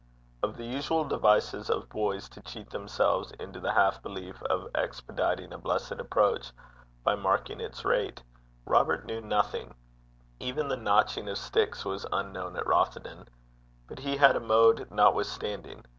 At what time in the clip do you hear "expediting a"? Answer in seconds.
4.73-5.59